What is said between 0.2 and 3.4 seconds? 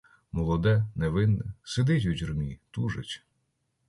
Молоде, невинне, сидить у тюрмі, тужить.